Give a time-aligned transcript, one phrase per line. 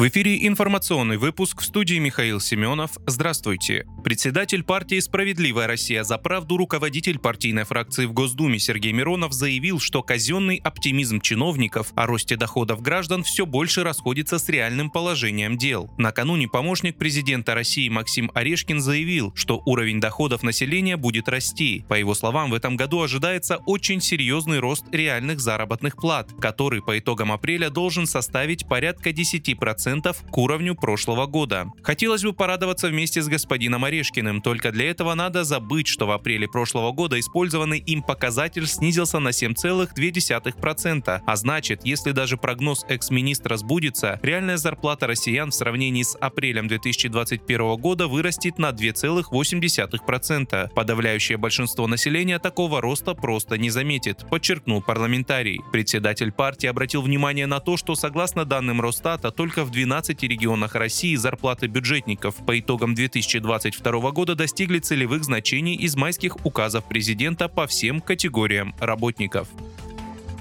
[0.00, 2.92] В эфире информационный выпуск в студии Михаил Семенов.
[3.06, 3.84] Здравствуйте.
[4.02, 10.02] Председатель партии «Справедливая Россия за правду» руководитель партийной фракции в Госдуме Сергей Миронов заявил, что
[10.02, 15.90] казенный оптимизм чиновников о росте доходов граждан все больше расходится с реальным положением дел.
[15.98, 21.84] Накануне помощник президента России Максим Орешкин заявил, что уровень доходов населения будет расти.
[21.90, 26.98] По его словам, в этом году ожидается очень серьезный рост реальных заработных плат, который по
[26.98, 29.89] итогам апреля должен составить порядка 10%
[30.30, 31.66] к уровню прошлого года.
[31.82, 36.48] Хотелось бы порадоваться вместе с господином Орешкиным, только для этого надо забыть, что в апреле
[36.48, 44.18] прошлого года использованный им показатель снизился на 7,2%, а значит, если даже прогноз экс-министра сбудется,
[44.22, 50.70] реальная зарплата россиян в сравнении с апрелем 2021 года вырастет на 2,8%.
[50.74, 55.60] Подавляющее большинство населения такого роста просто не заметит, подчеркнул парламентарий.
[55.72, 61.14] Председатель партии обратил внимание на то, что согласно данным Росстата только в 12 регионах России
[61.14, 68.00] зарплаты бюджетников по итогам 2022 года достигли целевых значений из майских указов президента по всем
[68.00, 69.48] категориям работников.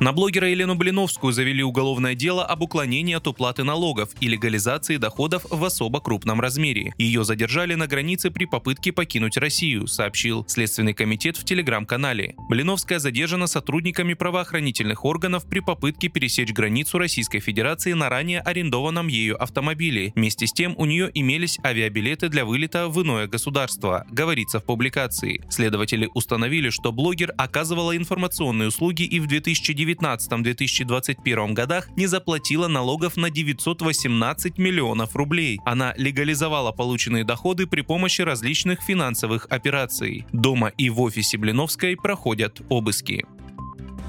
[0.00, 5.44] На блогера Елену Блиновскую завели уголовное дело об уклонении от уплаты налогов и легализации доходов
[5.50, 6.94] в особо крупном размере.
[6.98, 12.36] Ее задержали на границе при попытке покинуть Россию, сообщил Следственный комитет в телеграм-канале.
[12.48, 19.42] Блиновская задержана сотрудниками правоохранительных органов при попытке пересечь границу Российской Федерации на ранее арендованном ею
[19.42, 20.12] автомобиле.
[20.14, 25.42] Вместе с тем у нее имелись авиабилеты для вылета в иное государство, говорится в публикации.
[25.50, 33.16] Следователи установили, что блогер оказывала информационные услуги и в 2009 2019-2021 годах не заплатила налогов
[33.16, 35.60] на 918 миллионов рублей.
[35.64, 40.26] Она легализовала полученные доходы при помощи различных финансовых операций.
[40.32, 43.24] Дома и в офисе Блиновской проходят обыски.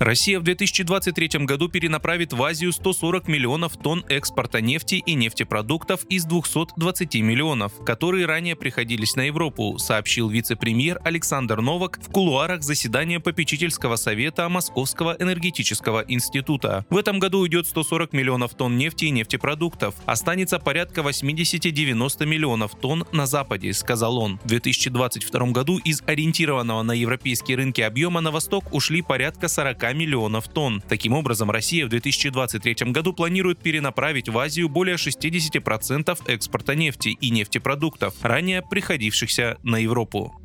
[0.00, 6.24] Россия в 2023 году перенаправит в Азию 140 миллионов тонн экспорта нефти и нефтепродуктов из
[6.24, 13.96] 220 миллионов, которые ранее приходились на Европу, сообщил вице-премьер Александр Новак в кулуарах заседания попечительского
[13.96, 16.86] совета Московского энергетического института.
[16.88, 19.94] В этом году уйдет 140 миллионов тонн нефти и нефтепродуктов.
[20.06, 24.38] Останется порядка 80-90 миллионов тонн на Западе, сказал он.
[24.44, 30.48] В 2022 году из ориентированного на европейские рынки объема на восток ушли порядка 40 миллионов
[30.48, 30.82] тонн.
[30.88, 37.30] Таким образом, Россия в 2023 году планирует перенаправить в Азию более 60% экспорта нефти и
[37.30, 40.39] нефтепродуктов, ранее приходившихся на Европу.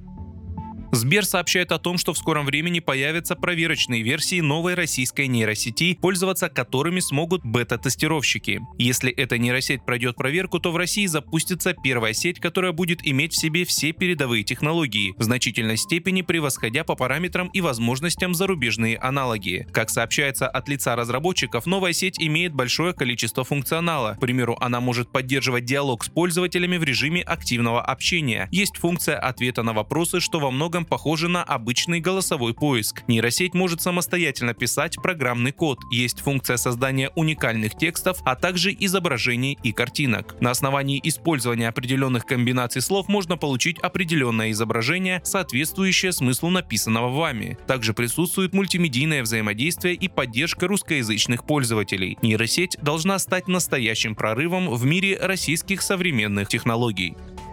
[0.95, 6.47] Сбер сообщает о том, что в скором времени появятся проверочные версии новой российской нейросети, пользоваться
[6.47, 8.61] которыми смогут бета-тестировщики.
[8.77, 13.35] Если эта нейросеть пройдет проверку, то в России запустится первая сеть, которая будет иметь в
[13.37, 19.67] себе все передовые технологии, в значительной степени превосходя по параметрам и возможностям зарубежные аналоги.
[19.73, 24.13] Как сообщается от лица разработчиков, новая сеть имеет большое количество функционала.
[24.13, 28.47] К примеру, она может поддерживать диалог с пользователями в режиме активного общения.
[28.53, 33.03] Есть функция ответа на вопросы, что во многом похоже на обычный голосовой поиск.
[33.07, 35.79] Нейросеть может самостоятельно писать программный код.
[35.91, 40.39] Есть функция создания уникальных текстов, а также изображений и картинок.
[40.39, 47.57] На основании использования определенных комбинаций слов можно получить определенное изображение, соответствующее смыслу написанного вами.
[47.67, 52.17] Также присутствует мультимедийное взаимодействие и поддержка русскоязычных пользователей.
[52.21, 57.15] Нейросеть должна стать настоящим прорывом в мире российских современных технологий.